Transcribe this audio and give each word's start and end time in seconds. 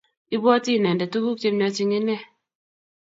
ibwoti 0.35 0.69
inendet 0.75 1.11
tukuk 1.11 1.37
chemiach 1.41 1.79
eng 1.83 1.93
ine 1.99 2.15